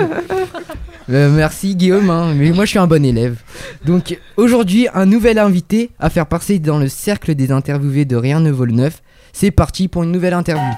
Euh, 1.10 1.30
merci 1.30 1.74
Guillaume, 1.74 2.10
hein, 2.10 2.32
mais 2.34 2.52
moi 2.52 2.64
je 2.64 2.70
suis 2.70 2.78
un 2.78 2.86
bon 2.86 3.04
élève. 3.04 3.36
Donc 3.84 4.18
aujourd'hui, 4.36 4.86
un 4.94 5.06
nouvel 5.06 5.38
invité 5.38 5.90
à 5.98 6.10
faire 6.10 6.26
passer 6.26 6.58
dans 6.58 6.78
le 6.78 6.88
cercle 6.88 7.34
des 7.34 7.50
interviewés 7.50 8.04
de 8.04 8.16
Rien 8.16 8.40
ne 8.40 8.50
vaut 8.50 8.66
neuf. 8.66 9.02
C'est 9.32 9.50
parti 9.50 9.88
pour 9.88 10.04
une 10.04 10.12
nouvelle 10.12 10.34
interview. 10.34 10.72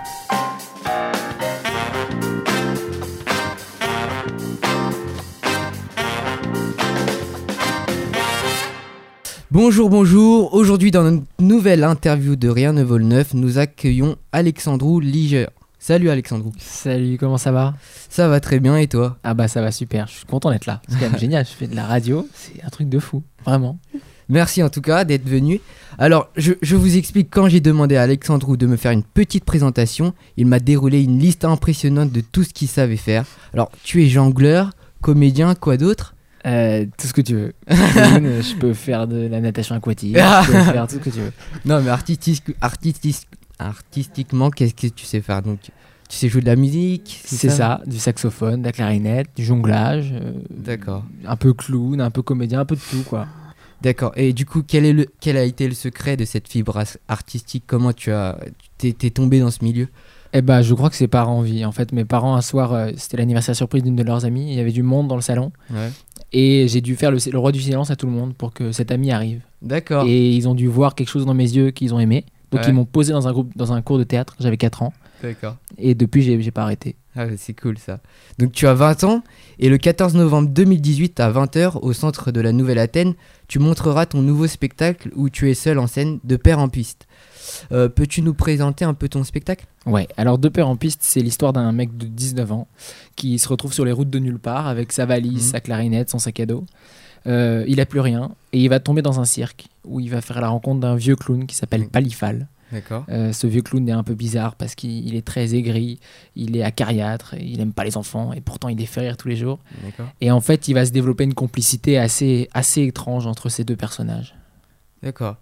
Bonjour, 9.50 9.88
bonjour. 9.88 10.52
Aujourd'hui, 10.52 10.90
dans 10.90 11.04
notre 11.04 11.22
nouvelle 11.38 11.84
interview 11.84 12.34
de 12.34 12.48
Rien 12.48 12.72
ne 12.72 12.82
vaut 12.82 12.98
neuf, 12.98 13.34
nous 13.34 13.58
accueillons 13.58 14.16
Alexandrou 14.32 14.98
Liger. 14.98 15.46
Salut 15.86 16.08
Alexandrou. 16.08 16.50
Salut, 16.56 17.18
comment 17.18 17.36
ça 17.36 17.52
va? 17.52 17.74
Ça 18.08 18.26
va 18.26 18.40
très 18.40 18.58
bien 18.58 18.78
et 18.78 18.86
toi? 18.86 19.18
Ah 19.22 19.34
bah 19.34 19.48
ça 19.48 19.60
va 19.60 19.70
super, 19.70 20.06
je 20.06 20.14
suis 20.14 20.24
content 20.24 20.50
d'être 20.50 20.64
là. 20.64 20.80
C'est 20.88 20.94
quand 20.94 21.10
même 21.10 21.18
génial, 21.20 21.44
je 21.44 21.50
fais 21.50 21.66
de 21.66 21.76
la 21.76 21.84
radio, 21.84 22.26
c'est 22.32 22.64
un 22.64 22.70
truc 22.70 22.88
de 22.88 22.98
fou, 22.98 23.22
vraiment. 23.44 23.78
Merci 24.30 24.62
en 24.62 24.70
tout 24.70 24.80
cas 24.80 25.04
d'être 25.04 25.28
venu. 25.28 25.60
Alors, 25.98 26.30
je, 26.38 26.54
je 26.62 26.74
vous 26.74 26.96
explique 26.96 27.28
quand 27.30 27.48
j'ai 27.48 27.60
demandé 27.60 27.96
à 27.96 28.02
Alexandrou 28.04 28.56
de 28.56 28.66
me 28.66 28.76
faire 28.76 28.92
une 28.92 29.02
petite 29.02 29.44
présentation, 29.44 30.14
il 30.38 30.46
m'a 30.46 30.58
déroulé 30.58 31.02
une 31.02 31.18
liste 31.18 31.44
impressionnante 31.44 32.10
de 32.10 32.22
tout 32.22 32.44
ce 32.44 32.54
qu'il 32.54 32.68
savait 32.68 32.96
faire. 32.96 33.26
Alors, 33.52 33.70
tu 33.82 34.02
es 34.02 34.08
jongleur, 34.08 34.70
comédien, 35.02 35.54
quoi 35.54 35.76
d'autre? 35.76 36.14
Euh, 36.46 36.86
tout 36.96 37.06
ce 37.06 37.12
que 37.12 37.20
tu 37.20 37.34
veux. 37.34 37.52
Je 37.68 38.56
peux 38.56 38.72
faire 38.72 39.06
de 39.06 39.26
la 39.26 39.42
natation 39.42 39.74
aquatique, 39.74 40.16
je 40.16 40.46
peux 40.46 40.62
faire 40.72 40.86
tout 40.86 40.94
ce 40.94 41.00
que 41.00 41.10
tu 41.10 41.20
veux. 41.20 41.32
Non, 41.66 41.82
mais 41.82 41.90
artistique, 41.90 42.42
artistique, 42.62 43.26
artistiquement, 43.58 44.50
qu'est-ce 44.50 44.74
que 44.74 44.88
tu 44.88 45.04
sais 45.04 45.20
faire? 45.20 45.42
Donc, 45.42 45.60
tu 46.08 46.16
sais 46.16 46.28
jouer 46.28 46.42
de 46.42 46.46
la 46.46 46.56
musique 46.56 47.20
C'est 47.24 47.50
ça, 47.50 47.80
du 47.86 47.98
saxophone, 47.98 48.60
de 48.60 48.66
la 48.66 48.72
clarinette, 48.72 49.28
du 49.36 49.44
jonglage, 49.44 50.12
euh, 50.12 50.32
D'accord. 50.50 51.04
un 51.26 51.36
peu 51.36 51.54
clown, 51.54 52.00
un 52.00 52.10
peu 52.10 52.22
comédien, 52.22 52.60
un 52.60 52.64
peu 52.64 52.76
de 52.76 52.80
tout 52.80 53.02
quoi. 53.08 53.26
D'accord. 53.82 54.12
Et 54.16 54.32
du 54.32 54.46
coup, 54.46 54.62
quel, 54.66 54.86
est 54.86 54.92
le, 54.92 55.06
quel 55.20 55.36
a 55.36 55.44
été 55.44 55.68
le 55.68 55.74
secret 55.74 56.16
de 56.16 56.24
cette 56.24 56.48
fibre 56.48 56.82
artistique? 57.08 57.64
Comment 57.66 57.92
tu 57.92 58.12
as, 58.12 58.38
t'es, 58.78 58.92
tombé 59.10 59.40
dans 59.40 59.50
ce 59.50 59.62
milieu? 59.62 59.88
Eh 60.32 60.42
bah 60.42 60.62
je 60.62 60.74
crois 60.74 60.90
que 60.90 60.96
c'est 60.96 61.08
par 61.08 61.28
envie. 61.28 61.64
En 61.64 61.72
fait, 61.72 61.92
mes 61.92 62.04
parents 62.04 62.34
un 62.34 62.40
soir, 62.40 62.72
euh, 62.72 62.90
c'était 62.96 63.18
l'anniversaire 63.18 63.54
surprise 63.54 63.82
d'une 63.82 63.94
de 63.94 64.02
leurs 64.02 64.24
amies, 64.24 64.50
il 64.50 64.54
y 64.54 64.60
avait 64.60 64.72
du 64.72 64.82
monde 64.82 65.06
dans 65.06 65.16
le 65.16 65.22
salon. 65.22 65.52
Ouais. 65.70 65.90
Et 66.32 66.66
j'ai 66.66 66.80
dû 66.80 66.96
faire 66.96 67.12
le, 67.12 67.18
le 67.30 67.38
roi 67.38 67.52
du 67.52 67.60
silence 67.60 67.90
à 67.90 67.96
tout 67.96 68.06
le 68.06 68.12
monde 68.12 68.34
pour 68.34 68.52
que 68.52 68.72
cet 68.72 68.90
ami 68.90 69.12
arrive. 69.12 69.42
D'accord. 69.62 70.06
Et 70.06 70.30
ils 70.30 70.48
ont 70.48 70.54
dû 70.54 70.66
voir 70.66 70.94
quelque 70.94 71.08
chose 71.10 71.26
dans 71.26 71.34
mes 71.34 71.54
yeux 71.54 71.70
qu'ils 71.70 71.94
ont 71.94 72.00
aimé. 72.00 72.24
Donc 72.50 72.60
Ouais. 72.62 72.68
ils 72.68 72.74
m'ont 72.74 72.84
posé 72.84 73.12
dans 73.12 73.26
un 73.28 73.32
groupe, 73.32 73.52
dans 73.56 73.72
un 73.72 73.82
cours 73.82 73.98
de 73.98 74.04
théâtre. 74.04 74.36
J'avais 74.40 74.56
4 74.56 74.82
ans. 74.82 74.92
D'accord. 75.22 75.56
Et 75.78 75.94
depuis, 75.94 76.22
j'ai 76.22 76.50
pas 76.50 76.62
arrêté. 76.62 76.96
Ah, 77.16 77.26
c'est 77.36 77.54
cool 77.54 77.78
ça. 77.78 78.00
Donc 78.38 78.50
tu 78.52 78.66
as 78.66 78.74
20 78.74 79.04
ans 79.04 79.22
et 79.60 79.68
le 79.68 79.78
14 79.78 80.14
novembre 80.14 80.48
2018 80.48 81.20
à 81.20 81.30
20h 81.30 81.78
au 81.80 81.92
centre 81.92 82.32
de 82.32 82.40
la 82.40 82.50
Nouvelle 82.52 82.78
Athènes, 82.80 83.14
tu 83.46 83.60
montreras 83.60 84.06
ton 84.06 84.20
nouveau 84.20 84.48
spectacle 84.48 85.10
où 85.14 85.30
tu 85.30 85.48
es 85.48 85.54
seul 85.54 85.78
en 85.78 85.86
scène 85.86 86.18
de 86.24 86.36
père 86.36 86.58
en 86.58 86.68
piste. 86.68 87.06
Euh, 87.72 87.88
Peux-tu 87.88 88.20
nous 88.22 88.34
présenter 88.34 88.84
un 88.84 88.94
peu 88.94 89.08
ton 89.08 89.22
spectacle? 89.22 89.66
Ouais, 89.86 90.08
alors 90.16 90.38
Deux 90.38 90.50
Pères 90.50 90.68
en 90.68 90.76
piste, 90.76 91.00
c'est 91.02 91.20
l'histoire 91.20 91.52
d'un 91.52 91.70
mec 91.72 91.96
de 91.96 92.06
19 92.06 92.50
ans 92.50 92.66
qui 93.16 93.38
se 93.38 93.46
retrouve 93.48 93.72
sur 93.72 93.84
les 93.84 93.92
routes 93.92 94.10
de 94.10 94.18
nulle 94.18 94.38
part 94.40 94.66
avec 94.66 94.92
sa 94.92 95.06
valise, 95.06 95.44
Mhm. 95.46 95.50
sa 95.52 95.60
clarinette, 95.60 96.10
son 96.10 96.18
sac 96.18 96.40
à 96.40 96.46
dos. 96.46 96.64
Euh, 97.26 97.64
il 97.66 97.80
a 97.80 97.86
plus 97.86 98.00
rien 98.00 98.32
et 98.52 98.60
il 98.60 98.68
va 98.68 98.80
tomber 98.80 99.00
dans 99.02 99.18
un 99.20 99.24
cirque 99.24 99.66
où 99.84 100.00
il 100.00 100.10
va 100.10 100.20
faire 100.20 100.40
la 100.40 100.48
rencontre 100.48 100.80
d'un 100.80 100.94
vieux 100.96 101.16
clown 101.16 101.46
qui 101.46 101.54
s'appelle 101.56 101.82
Mhm. 101.82 101.88
Palifal. 101.88 102.48
D'accord. 102.72 103.04
Euh, 103.08 103.32
ce 103.32 103.46
vieux 103.46 103.62
clown 103.62 103.88
est 103.88 103.92
un 103.92 104.02
peu 104.02 104.14
bizarre 104.14 104.56
parce 104.56 104.74
qu'il 104.74 105.06
il 105.06 105.14
est 105.14 105.24
très 105.24 105.54
aigri, 105.54 106.00
il 106.34 106.56
est 106.56 106.62
acariâtre, 106.62 107.34
il 107.38 107.60
aime 107.60 107.72
pas 107.72 107.84
les 107.84 107.96
enfants 107.96 108.32
et 108.32 108.40
pourtant 108.40 108.68
il 108.68 108.76
les 108.78 108.86
fait 108.86 109.00
rire 109.02 109.16
tous 109.16 109.28
les 109.28 109.36
jours. 109.36 109.60
Et 110.20 110.30
en 110.30 110.40
fait, 110.40 110.66
il 110.68 110.74
va 110.74 110.84
se 110.84 110.90
développer 110.90 111.24
une 111.24 111.34
complicité 111.34 111.98
assez, 111.98 112.48
assez 112.52 112.82
étrange 112.82 113.26
entre 113.26 113.48
ces 113.48 113.62
deux 113.64 113.76
personnages. 113.76 114.34
D'accord. 115.02 115.36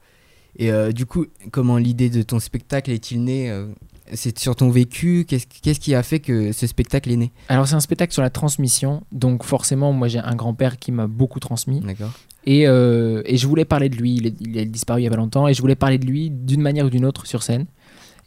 Et 0.57 0.71
euh, 0.71 0.93
du 0.93 1.07
coup, 1.07 1.25
comment 1.53 1.79
l'idée 1.79 2.11
de 2.11 2.23
ton 2.23 2.39
spectacle 2.39 2.91
est-il 2.91 3.25
né 3.25 3.51
euh, 3.51 3.67
C'est 4.15 4.39
sur 4.39 4.57
ton 4.57 4.71
vécu 4.71 5.27
Qu'est-ce 5.27 5.81
qui 5.81 5.95
a 5.95 6.03
fait 6.03 6.21
que 6.21 6.53
ce 6.53 6.67
spectacle 6.67 7.11
est 7.11 7.17
né? 7.17 7.33
Alors 7.49 7.67
c'est 7.67 7.75
un 7.75 7.81
spectacle 7.81 8.13
sur 8.13 8.23
la 8.23 8.31
transmission, 8.31 9.03
donc 9.13 9.45
forcément 9.45 9.93
moi 9.93 10.09
j'ai 10.09 10.19
un 10.19 10.35
grand-père 10.35 10.79
qui 10.79 10.93
m'a 10.93 11.07
beaucoup 11.07 11.41
transmis. 11.41 11.81
D'accord. 11.81 12.13
et, 12.45 12.67
euh, 12.67 13.23
et 13.25 13.37
je 13.37 13.47
voulais 13.47 13.65
parler 13.65 13.89
de 13.89 13.97
lui, 13.97 14.17
il 14.17 14.27
est, 14.27 14.35
il 14.41 14.57
est 14.59 14.67
disparu 14.67 15.01
il 15.01 15.05
y 15.05 15.07
a 15.07 15.11
pas 15.11 15.17
longtemps. 15.17 15.49
Et 15.49 15.55
je 15.55 15.61
voulais 15.61 15.77
parler 15.77 15.99
de 15.99 16.07
lui 16.07 16.31
d'une 16.31 16.61
manière 16.63 16.87
ou 16.87 16.91
d'une 16.91 17.05
autre 17.05 17.27
sur 17.27 17.43
scène. 17.43 17.67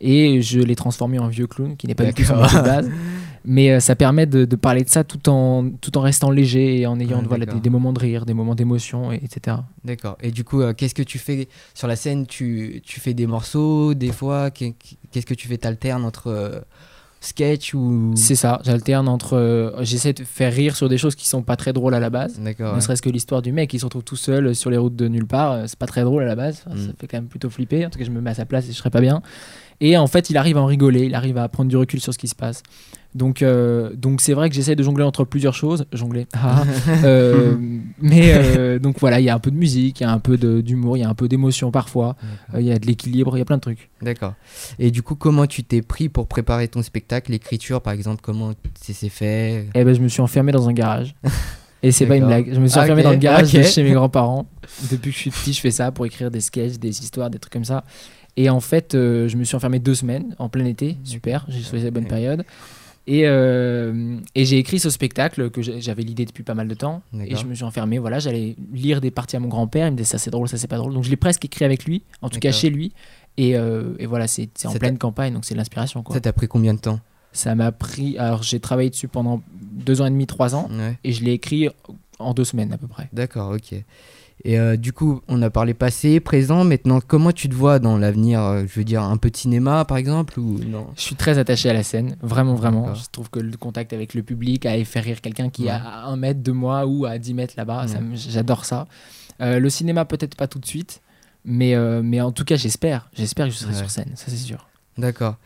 Et 0.01 0.41
je 0.41 0.59
l'ai 0.59 0.75
transformé 0.75 1.19
en 1.19 1.27
vieux 1.27 1.47
clown 1.47 1.77
qui 1.77 1.87
n'est 1.87 1.95
pas 1.95 2.05
du 2.05 2.13
tout 2.13 2.23
son 2.23 2.35
de 2.35 2.63
base 2.63 2.89
mais 3.45 3.71
euh, 3.71 3.79
ça 3.79 3.95
permet 3.95 4.25
de, 4.25 4.45
de 4.45 4.55
parler 4.55 4.83
de 4.83 4.89
ça 4.89 5.03
tout 5.03 5.29
en, 5.29 5.69
tout 5.69 5.97
en 5.97 6.01
restant 6.01 6.31
léger 6.31 6.79
et 6.81 6.87
en 6.87 6.99
ayant 6.99 7.21
Ah, 7.23 7.27
voilà, 7.27 7.45
des, 7.45 7.59
des 7.59 7.69
moments 7.69 7.93
de 7.93 7.99
rire, 7.99 8.25
des 8.25 8.33
moments 8.33 8.55
d'émotion, 8.55 9.11
et- 9.11 9.21
etc. 9.23 9.57
D'accord. 9.83 10.17
Et 10.21 10.31
du 10.31 10.43
coup, 10.43 10.61
euh, 10.61 10.73
qu'est-ce 10.73 10.95
que 10.95 11.03
tu 11.03 11.17
fais 11.19 11.47
sur 11.73 11.87
la 11.87 11.95
scène? 11.95 12.25
Tu, 12.27 12.81
tu 12.85 12.99
fais 12.99 13.13
des 13.13 13.27
morceaux 13.27 13.93
des 13.93 14.11
fois? 14.11 14.51
Qu'est- 14.51 14.75
Qu'est-ce 15.11 15.25
que 15.25 15.33
tu 15.33 15.47
fais? 15.47 15.57
T'alternes 15.57 16.03
entre 16.05 16.27
euh, 16.27 16.59
sketch 17.21 17.73
ou? 17.73 18.11
C'est 18.15 18.35
ça, 18.35 18.59
j'alterne 18.63 19.07
entre... 19.07 19.33
euh, 19.35 19.71
J'essaie 19.83 20.13
de 20.13 20.23
faire 20.23 20.53
rire 20.53 20.75
sur 20.75 20.89
des 20.89 20.97
choses 20.97 21.15
qui 21.15 21.27
sont 21.27 21.41
pas 21.41 21.55
très 21.55 21.73
drôles 21.73 21.93
à 21.95 21.99
la 21.99 22.09
base. 22.09 22.39
D'accord. 22.39 22.71
Ne 22.71 22.75
ouais. 22.75 22.81
serait-ce 22.81 23.01
que 23.01 23.09
l'histoire 23.09 23.41
du 23.41 23.51
mec 23.51 23.69
qui 23.69 23.79
se 23.79 23.85
retrouve 23.85 24.03
tout 24.03 24.15
seul 24.15 24.53
sur 24.55 24.69
les 24.69 24.77
routes 24.77 24.95
de 24.95 25.07
nulle 25.07 25.25
part, 25.27 25.67
c'est 25.67 25.79
pas 25.79 25.87
très 25.87 26.03
drôle 26.03 26.23
à 26.23 26.25
la 26.27 26.35
base, 26.35 26.63
Enfin, 26.67 26.77
ça 26.77 26.87
Mm. 26.89 26.93
fait 26.99 27.07
quand 27.07 27.17
même 27.17 27.27
plutôt 27.27 27.49
flipper. 27.49 27.85
En 27.85 27.89
tout 27.89 27.97
cas, 27.99 28.05
je 28.05 28.11
me 28.11 28.21
mets 28.21 28.31
à 28.31 28.35
sa 28.35 28.45
place 28.45 28.65
et 28.67 28.71
je 28.71 28.77
serais 28.77 28.89
pas 28.91 29.01
bien. 29.01 29.21
Et 29.81 29.97
en 29.97 30.07
fait, 30.07 30.29
il 30.29 30.37
arrive 30.37 30.57
à 30.57 30.61
en 30.61 30.65
rigoler, 30.65 31.05
il 31.05 31.15
arrive 31.15 31.37
à 31.37 31.47
prendre 31.49 31.69
du 31.69 31.77
recul 31.77 31.99
sur 31.99 32.13
ce 32.13 32.17
qui 32.17 32.27
se 32.27 32.35
passe. 32.35 32.63
Donc, 33.15 33.41
euh, 33.41 33.91
donc 33.95 34.19
c'est 34.19 34.33
vrai 34.33 34.49
que 34.49 34.55
j'essaie 34.55 34.75
de 34.75 34.83
jongler 34.83 35.05
entre 35.05 35.23
plusieurs 35.23 35.53
choses. 35.53 35.85
Jongler. 35.93 36.27
ah, 36.33 36.63
euh, 37.05 37.55
mais 38.01 38.33
euh, 38.33 38.77
donc 38.77 38.99
voilà, 38.99 39.21
il 39.21 39.23
y 39.23 39.29
a 39.29 39.35
un 39.35 39.39
peu 39.39 39.51
de 39.51 39.55
musique, 39.55 40.01
il 40.01 40.03
y 40.03 40.05
a 40.05 40.11
un 40.11 40.19
peu 40.19 40.37
d'humour, 40.37 40.97
il 40.97 40.99
y 40.99 41.03
a 41.03 41.09
un 41.09 41.13
peu 41.13 41.29
d'émotion 41.29 41.71
parfois, 41.71 42.17
il 42.53 42.65
y 42.65 42.73
a 42.73 42.77
de 42.77 42.85
l'équilibre, 42.85 43.37
il 43.37 43.39
y 43.39 43.41
a 43.41 43.45
plein 43.45 43.55
de 43.55 43.61
trucs. 43.61 43.89
D'accord. 44.01 44.33
Et 44.79 44.91
du 44.91 45.01
coup, 45.01 45.15
comment 45.15 45.47
tu 45.47 45.63
t'es 45.63 45.81
pris 45.81 46.09
pour 46.09 46.27
préparer 46.27 46.67
ton 46.67 46.83
spectacle 46.83 47.31
L'écriture, 47.31 47.81
par 47.81 47.93
exemple, 47.93 48.19
comment 48.21 48.51
c'est 48.79 49.09
fait? 49.09 49.67
Et 49.73 49.83
ben, 49.85 49.95
je 49.95 50.01
me 50.01 50.09
suis 50.09 50.21
enfermé 50.21 50.51
dans 50.51 50.67
un 50.67 50.73
garage. 50.73 51.15
Et 51.83 51.91
c'est 51.91 52.05
pas 52.05 52.17
une 52.17 52.25
blague. 52.25 52.53
Je 52.53 52.59
me 52.59 52.67
suis 52.67 52.79
enfermé 52.79 53.03
dans 53.03 53.11
le 53.11 53.17
garage 53.17 53.53
de 53.53 53.61
chez 53.63 53.83
mes 53.83 53.93
grands-parents. 53.93 54.47
Depuis 54.91 55.11
que 55.11 55.15
je 55.15 55.21
suis 55.21 55.31
petit, 55.31 55.53
je 55.53 55.61
fais 55.61 55.71
ça 55.71 55.91
pour 55.91 56.05
écrire 56.05 56.31
des 56.31 56.41
sketchs, 56.41 56.79
des 56.79 56.99
histoires, 56.99 57.29
des 57.29 57.39
trucs 57.39 57.53
comme 57.53 57.63
ça. 57.63 57.83
Et 58.37 58.49
en 58.49 58.59
fait, 58.59 58.95
euh, 58.95 59.27
je 59.27 59.37
me 59.37 59.43
suis 59.43 59.55
enfermé 59.55 59.79
deux 59.79 59.95
semaines 59.95 60.35
en 60.39 60.49
plein 60.49 60.65
été. 60.65 60.97
Super, 61.03 61.45
j'ai 61.47 61.61
choisi 61.61 61.85
la 61.85 61.91
bonne 61.91 62.07
période. 62.07 62.43
Et, 63.07 63.21
euh, 63.27 64.17
et 64.33 64.45
j'ai 64.45 64.57
écrit 64.57 64.79
ce 64.79 64.89
spectacle 64.89 65.51
que 65.51 65.61
j'avais 65.61 66.01
l'idée 66.01 66.25
depuis 66.25 66.43
pas 66.43 66.55
mal 66.55 66.67
de 66.67 66.73
temps. 66.73 67.01
Et 67.19 67.35
je 67.35 67.45
me 67.45 67.53
suis 67.53 67.63
enfermé. 67.63 67.99
Voilà, 67.99 68.19
j'allais 68.19 68.55
lire 68.73 68.99
des 68.99 69.11
parties 69.11 69.35
à 69.35 69.39
mon 69.39 69.47
grand-père. 69.47 69.87
Il 69.87 69.91
me 69.91 69.97
disait 69.97 70.09
ça 70.09 70.17
c'est 70.17 70.31
drôle, 70.31 70.47
ça 70.49 70.57
c'est 70.57 70.67
pas 70.67 70.77
drôle. 70.77 70.93
Donc 70.93 71.03
je 71.03 71.09
l'ai 71.09 71.15
presque 71.15 71.45
écrit 71.45 71.65
avec 71.65 71.85
lui, 71.85 72.01
en 72.21 72.29
tout 72.29 72.39
cas 72.39 72.51
chez 72.51 72.69
lui. 72.69 72.93
Et, 73.37 73.55
euh, 73.57 73.93
et 73.99 74.05
voilà, 74.05 74.27
c'est 74.27 74.49
en 74.65 74.73
pleine 74.73 74.97
campagne, 74.97 75.33
donc 75.33 75.45
c'est 75.45 75.53
de 75.53 75.59
l'inspiration. 75.59 76.03
Ça 76.11 76.19
t'a 76.19 76.33
pris 76.33 76.47
combien 76.47 76.73
de 76.73 76.79
temps? 76.79 76.99
Ça 77.31 77.53
m'a 77.53 77.71
pris. 77.71 78.17
Alors 78.17 78.43
j'ai 78.43 78.59
travaillé 78.59 78.89
dessus 78.89 79.07
pendant 79.09 79.41
deux 79.61 80.01
ans 80.01 80.05
et 80.05 80.09
demi, 80.09 80.25
trois 80.25 80.55
ans 80.55 80.69
Ouais. 80.71 80.97
et 81.03 81.11
je 81.11 81.23
l'ai 81.23 81.33
écrit 81.33 81.67
en 82.17 82.33
deux 82.33 82.45
semaines 82.45 82.71
à 82.73 82.77
peu 82.77 82.87
près. 82.87 83.09
D'accord, 83.13 83.51
ok. 83.51 83.75
Et 84.43 84.59
euh, 84.59 84.75
du 84.77 84.93
coup, 84.93 85.21
on 85.27 85.41
a 85.41 85.49
parlé 85.49 85.73
passé, 85.73 86.19
présent. 86.19 86.63
Maintenant, 86.65 86.99
comment 87.05 87.31
tu 87.31 87.49
te 87.49 87.55
vois 87.55 87.79
dans 87.79 87.97
l'avenir 87.97 88.41
euh, 88.41 88.65
Je 88.67 88.79
veux 88.79 88.83
dire, 88.83 89.01
un 89.01 89.17
peu 89.17 89.31
de 89.31 89.37
cinéma, 89.37 89.85
par 89.85 89.97
exemple 89.97 90.39
ou 90.39 90.59
non? 90.59 90.87
Je 90.95 91.01
suis 91.01 91.15
très 91.15 91.37
attaché 91.39 91.69
à 91.69 91.73
la 91.73 91.81
scène, 91.83 92.15
vraiment, 92.21 92.53
vraiment. 92.53 92.93
Je 92.93 93.05
trouve 93.11 93.29
que 93.31 93.39
le 93.39 93.57
contact 93.57 93.91
avec 93.93 94.13
le 94.13 94.21
public, 94.21 94.65
à 94.67 94.83
faire 94.85 95.03
rire 95.03 95.21
quelqu'un 95.21 95.49
qui 95.49 95.63
est 95.63 95.71
Ouais. 95.71 95.71
à 95.83 96.05
un 96.05 96.15
mètre 96.17 96.43
de 96.43 96.51
moi 96.51 96.85
ou 96.85 97.05
à 97.05 97.17
10 97.17 97.33
mètres 97.33 97.55
là-bas, 97.57 97.85
Ouais. 97.87 97.99
j'adore 98.13 98.65
ça. 98.65 98.87
Euh, 99.41 99.59
le 99.59 99.69
cinéma, 99.69 100.05
peut-être 100.05 100.35
pas 100.35 100.47
tout 100.47 100.59
de 100.59 100.65
suite, 100.65 101.01
mais, 101.43 101.73
euh, 101.73 102.01
mais 102.03 102.21
en 102.21 102.31
tout 102.31 102.43
cas, 102.45 102.55
j'espère. 102.57 103.09
J'espère 103.13 103.47
que 103.47 103.51
je 103.53 103.57
serai 103.57 103.71
Ouais. 103.71 103.79
sur 103.79 103.89
scène, 103.89 104.11
ça 104.15 104.25
c'est 104.27 104.35
sûr. 104.37 104.67
D'accord. 104.97 105.37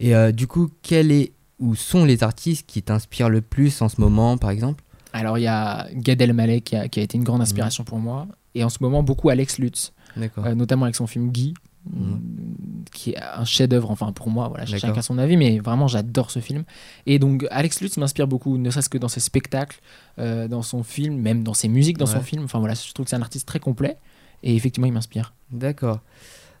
Et 0.00 0.12
du 0.32 0.46
coup, 0.46 0.70
quel 0.82 1.10
est 1.10 1.32
ou 1.58 1.74
sont 1.74 2.04
les 2.04 2.22
artistes 2.22 2.64
qui 2.68 2.82
t'inspirent 2.82 3.28
le 3.30 3.40
plus 3.40 3.82
en 3.82 3.88
ce 3.88 4.00
moment, 4.00 4.38
par 4.38 4.50
exemple? 4.50 4.84
Alors 5.12 5.38
il 5.38 5.42
y 5.42 5.46
a 5.46 5.86
Gad 5.94 6.20
Elmaleh 6.20 6.60
qui 6.60 6.76
a, 6.76 6.88
qui 6.88 7.00
a 7.00 7.02
été 7.02 7.16
une 7.16 7.24
grande 7.24 7.40
inspiration 7.42 7.84
pour 7.84 7.98
moi, 7.98 8.26
et 8.54 8.62
en 8.64 8.68
ce 8.68 8.78
moment 8.80 9.02
beaucoup 9.02 9.28
Alex 9.30 9.58
Lutz, 9.58 9.92
euh, 10.46 10.54
notamment 10.54 10.84
avec 10.84 10.96
son 10.96 11.06
film 11.06 11.30
Guy, 11.30 11.54
Mhm. 11.90 12.20
qui 12.92 13.12
est 13.12 13.18
un 13.22 13.46
chef-d'œuvre, 13.46 13.90
enfin 13.90 14.12
pour 14.12 14.28
moi, 14.28 14.48
voilà, 14.48 14.66
chacun 14.78 15.00
son 15.00 15.16
avis, 15.16 15.38
mais 15.38 15.58
vraiment 15.58 15.86
j'adore 15.88 16.30
ce 16.30 16.40
film. 16.40 16.64
Et 17.06 17.18
donc 17.18 17.46
Alex 17.50 17.80
Lutz 17.80 17.96
m'inspire 17.96 18.26
beaucoup, 18.28 18.58
ne 18.58 18.68
serait-ce 18.70 18.90
que 18.90 18.98
dans 18.98 19.08
ses 19.08 19.20
spectacles, 19.20 19.80
euh, 20.18 20.48
dans 20.48 20.60
son 20.60 20.82
film, 20.82 21.16
même 21.16 21.42
dans 21.44 21.54
ses 21.54 21.68
musiques, 21.68 21.96
dans 21.96 22.04
son 22.06 22.20
film. 22.20 22.44
Enfin 22.44 22.58
voilà, 22.58 22.74
je 22.74 22.92
trouve 22.92 23.04
que 23.04 23.10
c'est 23.10 23.16
un 23.16 23.22
artiste 23.22 23.46
très 23.48 23.60
complet, 23.60 23.96
et 24.42 24.54
effectivement 24.54 24.86
il 24.86 24.92
m'inspire. 24.92 25.32
D'accord. 25.50 26.00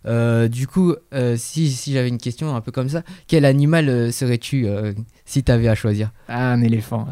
Euh, 0.06 0.48
du 0.48 0.66
coup, 0.66 0.94
euh, 1.12 1.36
si, 1.36 1.70
si 1.70 1.92
j'avais 1.92 2.08
une 2.08 2.18
question 2.18 2.54
un 2.54 2.60
peu 2.60 2.70
comme 2.72 2.88
ça, 2.88 3.02
quel 3.26 3.44
animal 3.44 3.88
euh, 3.88 4.10
serais-tu 4.10 4.66
euh, 4.66 4.92
si 5.24 5.42
tu 5.42 5.50
avais 5.52 5.68
à 5.68 5.74
choisir 5.74 6.10
Ah, 6.28 6.52
un 6.52 6.62
éléphant. 6.62 7.06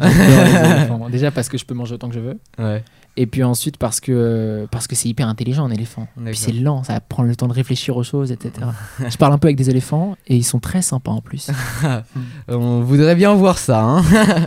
Déjà 1.10 1.30
parce 1.30 1.48
que 1.48 1.58
je 1.58 1.64
peux 1.64 1.74
manger 1.74 1.94
autant 1.94 2.08
que 2.08 2.14
je 2.14 2.20
veux, 2.20 2.38
Ouais. 2.58 2.82
et 3.16 3.26
puis 3.26 3.42
ensuite 3.42 3.76
parce 3.76 4.00
que 4.00 4.66
parce 4.70 4.86
que 4.86 4.94
c'est 4.94 5.08
hyper 5.08 5.28
intelligent 5.28 5.64
un 5.64 5.70
éléphant. 5.70 6.06
D'accord. 6.16 6.30
Puis 6.30 6.36
c'est 6.38 6.52
lent, 6.52 6.84
ça 6.84 7.00
prend 7.00 7.22
le 7.22 7.34
temps 7.36 7.48
de 7.48 7.52
réfléchir 7.52 7.96
aux 7.96 8.04
choses, 8.04 8.32
etc. 8.32 8.66
je 9.08 9.16
parle 9.16 9.32
un 9.32 9.38
peu 9.38 9.48
avec 9.48 9.56
des 9.56 9.68
éléphants 9.70 10.16
et 10.26 10.36
ils 10.36 10.44
sont 10.44 10.60
très 10.60 10.80
sympas 10.82 11.12
en 11.12 11.20
plus. 11.20 11.50
On 12.48 12.80
voudrait 12.82 13.16
bien 13.16 13.34
voir 13.34 13.58
ça. 13.58 13.80
Hein 13.82 14.02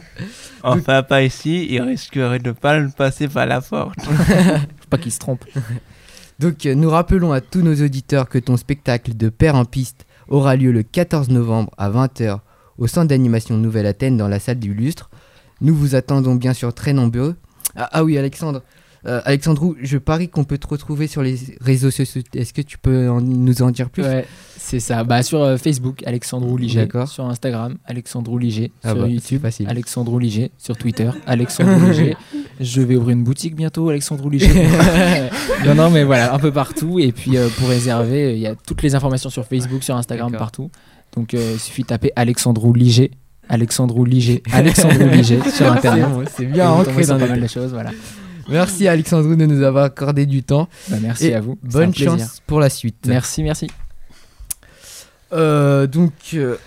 Enfin, 0.61 1.03
pas 1.03 1.23
ici, 1.23 1.67
il 1.69 1.81
risquerait 1.81 2.39
de 2.39 2.51
pas 2.51 2.77
le 2.79 2.89
passer 2.89 3.29
par 3.29 3.45
la 3.45 3.61
porte. 3.61 4.01
Faut 4.01 4.89
pas 4.89 4.97
qu'ils 4.97 5.13
se 5.13 5.19
trompent. 5.19 5.45
Donc, 6.39 6.65
euh, 6.65 6.73
nous 6.73 6.89
rappelons 6.89 7.33
à 7.33 7.41
tous 7.41 7.61
nos 7.61 7.75
auditeurs 7.83 8.29
que 8.29 8.39
ton 8.39 8.55
spectacle 8.55 9.15
de 9.15 9.27
Père 9.27 9.55
en 9.55 9.65
piste 9.65 10.05
aura 10.29 10.55
lieu 10.55 10.71
le 10.71 10.83
14 10.83 11.29
novembre 11.29 11.71
à 11.77 11.89
20h 11.89 12.39
au 12.77 12.87
centre 12.87 13.09
d'animation 13.09 13.57
Nouvelle 13.57 13.85
Athènes 13.85 14.15
dans 14.15 14.29
la 14.29 14.39
salle 14.39 14.59
du 14.59 14.73
Lustre. 14.73 15.09
Nous 15.59 15.75
vous 15.75 15.95
attendons 15.95 16.35
bien 16.35 16.53
sûr 16.53 16.73
très 16.73 16.93
nombreux. 16.93 17.35
Ah, 17.75 17.89
ah 17.91 18.03
oui, 18.05 18.17
Alexandre. 18.17 18.63
Euh, 19.05 19.21
Alexandrou, 19.23 19.75
je 19.81 19.97
parie 19.97 20.27
qu'on 20.27 20.43
peut 20.43 20.57
te 20.57 20.67
retrouver 20.67 21.07
sur 21.07 21.21
les 21.21 21.37
réseaux 21.61 21.91
sociaux. 21.91 22.21
Est-ce 22.33 22.53
que 22.53 22.61
tu 22.61 22.77
peux 22.77 23.09
en- 23.09 23.21
nous 23.21 23.61
en 23.61 23.71
dire 23.71 23.89
plus? 23.89 24.03
Ouais, 24.03 24.25
c'est 24.57 24.79
ça. 24.79 25.03
Bah, 25.03 25.23
sur 25.23 25.41
euh, 25.41 25.57
Facebook, 25.57 26.03
Alexandre 26.05 26.57
Liger. 26.57 26.81
D'accord. 26.81 27.07
Sur 27.07 27.25
Instagram, 27.25 27.77
Alexandre 27.85 28.37
Liger. 28.37 28.71
Ah 28.83 28.91
sur 28.91 29.01
bah, 29.01 29.07
YouTube. 29.07 29.45
Alexandre 29.67 30.19
Liger. 30.19 30.51
Sur 30.57 30.75
Twitter, 30.77 31.09
Alexandre 31.25 31.89
Liger. 31.89 32.17
Je 32.59 32.81
vais 32.81 32.97
ouvrir 32.97 33.17
une 33.17 33.23
boutique 33.23 33.55
bientôt, 33.55 33.87
Alexandre 33.89 34.29
Liger. 34.29 34.49
non, 35.65 35.75
non, 35.75 35.89
mais 35.89 36.03
voilà, 36.03 36.33
un 36.33 36.39
peu 36.39 36.51
partout. 36.51 36.99
Et 36.99 37.13
puis 37.13 37.37
euh, 37.37 37.47
pour 37.57 37.69
réserver, 37.69 38.33
il 38.33 38.39
y 38.39 38.47
a 38.47 38.55
toutes 38.55 38.81
les 38.81 38.95
informations 38.95 39.29
sur 39.29 39.45
Facebook, 39.45 39.83
sur 39.83 39.95
Instagram, 39.95 40.33
partout. 40.33 40.69
Donc 41.15 41.33
euh, 41.33 41.51
il 41.53 41.59
suffit 41.59 41.83
de 41.83 41.87
taper 41.87 42.11
Alexandre 42.15 42.71
Liger. 42.73 43.11
Alexandre 43.47 44.05
Liger. 44.05 44.43
Alexandre 44.51 45.05
Liger 45.05 45.39
sur 45.55 45.71
Internet. 45.71 46.05
C'est 46.35 46.45
bien 46.45 46.69
ancré 46.69 47.05
dans 47.05 47.17
pas 47.17 47.23
les 47.25 47.29
mal 47.31 47.41
de 47.41 47.47
choses, 47.47 47.71
voilà. 47.71 47.91
Merci 48.49 48.87
Alexandrou 48.87 49.35
de 49.35 49.45
nous 49.45 49.63
avoir 49.63 49.85
accordé 49.85 50.25
du 50.25 50.43
temps. 50.43 50.67
Bah, 50.89 50.97
merci 51.01 51.27
Et 51.27 51.35
à 51.35 51.41
vous. 51.41 51.57
Bonne 51.63 51.91
plaisir. 51.91 52.17
chance 52.17 52.41
pour 52.47 52.59
la 52.59 52.69
suite. 52.69 53.05
Merci, 53.07 53.43
merci. 53.43 53.67
Euh, 55.33 55.85
donc, 55.87 56.11
euh, 56.33 56.57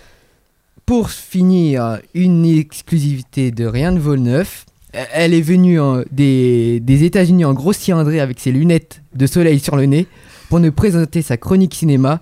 pour 0.85 1.09
finir, 1.09 1.99
une 2.13 2.45
exclusivité 2.45 3.51
de 3.51 3.65
Rien 3.65 3.91
ne 3.91 3.99
vaut 3.99 4.15
le 4.15 4.21
neuf. 4.21 4.65
Elle 4.93 5.33
est 5.33 5.41
venue 5.41 5.79
des, 6.11 6.79
des 6.79 7.03
États-Unis 7.03 7.45
en 7.45 7.53
gros 7.53 7.73
cylindrée 7.73 8.19
avec 8.19 8.39
ses 8.39 8.51
lunettes 8.51 9.01
de 9.15 9.25
soleil 9.25 9.59
sur 9.59 9.75
le 9.75 9.85
nez 9.85 10.05
pour 10.49 10.59
nous 10.59 10.71
présenter 10.71 11.23
sa 11.23 11.35
chronique 11.35 11.73
cinéma. 11.73 12.21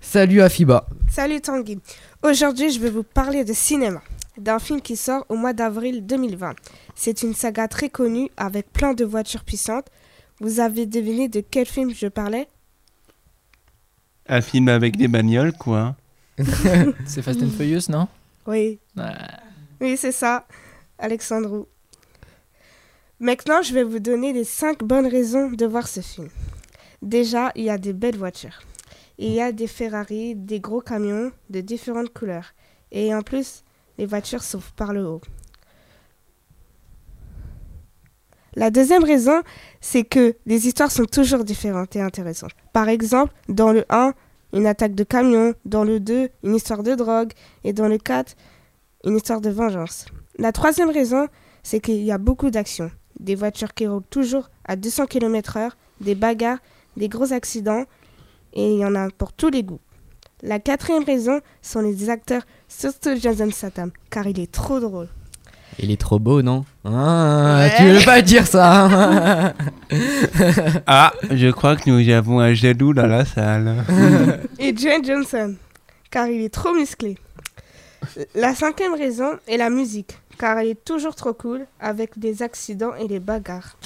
Salut 0.00 0.40
Afiba. 0.42 0.88
Salut 1.08 1.40
Tanguy. 1.40 1.78
Aujourd'hui, 2.24 2.72
je 2.72 2.80
vais 2.80 2.90
vous 2.90 3.04
parler 3.04 3.44
de 3.44 3.52
cinéma, 3.52 4.02
d'un 4.36 4.58
film 4.58 4.80
qui 4.80 4.96
sort 4.96 5.24
au 5.28 5.36
mois 5.36 5.52
d'avril 5.52 6.06
2020. 6.06 6.54
C'est 6.94 7.22
une 7.22 7.34
saga 7.34 7.68
très 7.68 7.88
connue 7.88 8.30
avec 8.36 8.72
plein 8.72 8.94
de 8.94 9.04
voitures 9.04 9.44
puissantes. 9.44 9.88
Vous 10.40 10.60
avez 10.60 10.86
deviné 10.86 11.28
de 11.28 11.40
quel 11.40 11.66
film 11.66 11.92
je 11.94 12.06
parlais? 12.06 12.48
Un 14.28 14.40
film 14.40 14.68
avec 14.68 14.96
des 14.96 15.08
bagnoles, 15.08 15.52
quoi. 15.52 15.96
C'est 17.06 17.22
Fast 17.22 17.42
and 17.42 17.50
Furious, 17.50 17.90
non? 17.90 18.08
Oui, 18.46 18.80
oui, 19.80 19.96
c'est 19.96 20.12
ça, 20.12 20.46
Alexandrou. 20.98 21.66
Maintenant, 23.18 23.62
je 23.62 23.74
vais 23.74 23.84
vous 23.84 23.98
donner 23.98 24.32
les 24.32 24.44
5 24.44 24.82
bonnes 24.82 25.06
raisons 25.06 25.50
de 25.50 25.66
voir 25.66 25.86
ce 25.86 26.00
film. 26.00 26.28
Déjà, 27.02 27.52
il 27.54 27.64
y 27.64 27.70
a 27.70 27.78
des 27.78 27.92
belles 27.92 28.16
voitures. 28.16 28.62
Il 29.18 29.32
y 29.32 29.40
a 29.40 29.52
des 29.52 29.66
Ferrari, 29.66 30.34
des 30.34 30.60
gros 30.60 30.80
camions 30.80 31.30
de 31.50 31.60
différentes 31.60 32.12
couleurs. 32.12 32.54
Et 32.92 33.14
en 33.14 33.22
plus, 33.22 33.62
les 34.00 34.06
voitures 34.06 34.42
s'ouvrent 34.42 34.72
par 34.72 34.94
le 34.94 35.06
haut. 35.06 35.20
La 38.54 38.70
deuxième 38.70 39.04
raison, 39.04 39.42
c'est 39.82 40.04
que 40.04 40.36
les 40.46 40.66
histoires 40.66 40.90
sont 40.90 41.04
toujours 41.04 41.44
différentes 41.44 41.94
et 41.96 42.00
intéressantes. 42.00 42.52
Par 42.72 42.88
exemple, 42.88 43.34
dans 43.50 43.72
le 43.72 43.84
1, 43.90 44.14
une 44.54 44.66
attaque 44.66 44.94
de 44.94 45.04
camion, 45.04 45.52
dans 45.66 45.84
le 45.84 46.00
2, 46.00 46.30
une 46.42 46.54
histoire 46.54 46.82
de 46.82 46.94
drogue, 46.94 47.32
et 47.62 47.74
dans 47.74 47.88
le 47.88 47.98
4, 47.98 48.34
une 49.04 49.16
histoire 49.16 49.42
de 49.42 49.50
vengeance. 49.50 50.06
La 50.38 50.50
troisième 50.50 50.90
raison, 50.90 51.28
c'est 51.62 51.80
qu'il 51.80 52.02
y 52.02 52.10
a 52.10 52.18
beaucoup 52.18 52.50
d'actions. 52.50 52.90
Des 53.20 53.34
voitures 53.34 53.74
qui 53.74 53.86
roulent 53.86 54.02
toujours 54.08 54.48
à 54.64 54.76
200 54.76 55.06
km/h, 55.06 55.72
des 56.00 56.14
bagarres, 56.14 56.60
des 56.96 57.10
gros 57.10 57.34
accidents, 57.34 57.84
et 58.54 58.76
il 58.76 58.78
y 58.78 58.84
en 58.86 58.94
a 58.94 59.10
pour 59.10 59.34
tous 59.34 59.50
les 59.50 59.62
goûts. 59.62 59.80
La 60.42 60.58
quatrième 60.58 61.04
raison 61.04 61.40
sont 61.62 61.80
les 61.80 62.08
acteurs, 62.10 62.42
surtout 62.68 63.10
Jason 63.20 63.50
Statham, 63.50 63.90
car 64.10 64.26
il 64.26 64.40
est 64.40 64.50
trop 64.50 64.80
drôle. 64.80 65.08
Il 65.78 65.90
est 65.90 66.00
trop 66.00 66.18
beau, 66.18 66.42
non? 66.42 66.64
Ah, 66.84 67.60
Ouais. 67.68 67.72
Tu 67.76 67.84
veux 67.84 68.04
pas 68.04 68.20
dire 68.22 68.46
ça 68.46 68.84
hein? 68.86 69.54
Ah, 70.86 71.12
je 71.30 71.48
crois 71.50 71.76
que 71.76 71.88
nous 71.90 72.08
avons 72.12 72.40
un 72.40 72.52
jadou 72.54 72.92
dans 72.92 73.06
la 73.06 73.24
salle. 73.24 73.84
Et 74.58 74.72
Dwayne 74.72 75.04
Johnson, 75.04 75.54
car 76.10 76.26
il 76.28 76.42
est 76.42 76.52
trop 76.52 76.74
musclé. 76.74 77.16
La 78.34 78.54
cinquième 78.54 78.94
raison 78.94 79.30
est 79.46 79.56
la 79.58 79.70
musique, 79.70 80.18
car 80.38 80.58
elle 80.58 80.68
est 80.68 80.84
toujours 80.84 81.14
trop 81.14 81.34
cool 81.34 81.66
avec 81.80 82.18
des 82.18 82.42
accidents 82.42 82.94
et 82.94 83.06
les 83.06 83.20
bagarres. 83.20 83.76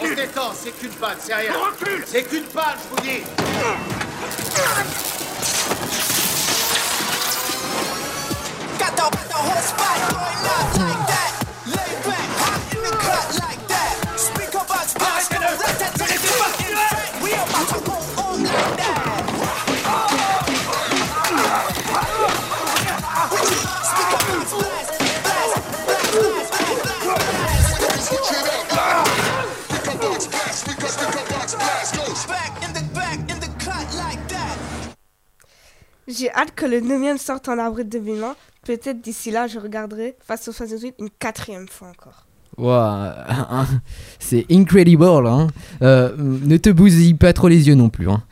On 0.00 0.06
se 0.06 0.14
détend, 0.14 0.52
c'est 0.54 0.72
qu'une 0.72 0.90
panne, 0.90 1.16
c'est 1.18 1.34
rien. 1.34 1.52
C'est 2.06 2.24
qu'une 2.24 2.44
panne, 2.44 2.76
je 2.82 2.88
vous 2.90 3.00
dis. 3.02 3.22
Hâte 36.42 36.54
que 36.54 36.66
le 36.66 36.80
9 36.80 37.20
sorte 37.20 37.48
en 37.48 37.58
avril 37.58 37.88
2020. 37.88 38.34
Peut-être 38.64 39.00
d'ici 39.00 39.30
là, 39.30 39.46
je 39.46 39.58
regarderai 39.58 40.16
Face 40.24 40.46
au 40.48 40.52
Face 40.52 40.70
8 40.82 40.94
une 41.00 41.10
quatrième 41.18 41.68
fois 41.68 41.88
encore. 41.88 42.26
Ouah, 42.58 43.14
hein, 43.28 43.66
C'est 44.18 44.44
incredible. 44.50 45.04
Hein. 45.26 45.46
Euh, 45.82 46.10
ne 46.18 46.56
te 46.58 46.68
bousille 46.70 47.14
pas 47.14 47.32
trop 47.32 47.48
les 47.48 47.66
yeux 47.68 47.74
non 47.74 47.88
plus. 47.88 48.08
hein. 48.10 48.22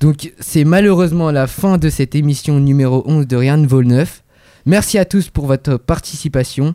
Donc, 0.00 0.32
c'est 0.38 0.64
malheureusement 0.64 1.30
la 1.30 1.46
fin 1.46 1.76
de 1.78 1.88
cette 1.90 2.14
émission 2.14 2.60
numéro 2.60 3.02
11 3.06 3.26
de 3.26 3.36
Rien 3.36 3.56
ne 3.56 3.66
vaut 3.66 3.80
le 3.80 3.88
neuf. 3.88 4.22
Merci 4.66 4.96
à 4.98 5.04
tous 5.04 5.28
pour 5.28 5.46
votre 5.46 5.76
participation. 5.76 6.74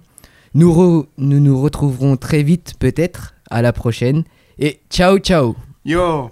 Nous, 0.55 0.71
re- 0.73 1.05
nous 1.17 1.39
nous 1.39 1.59
retrouverons 1.61 2.17
très 2.17 2.43
vite, 2.43 2.73
peut-être. 2.79 3.33
À 3.49 3.61
la 3.63 3.73
prochaine. 3.73 4.23
Et 4.59 4.81
ciao, 4.91 5.17
ciao. 5.19 5.55
Yo 5.85 6.29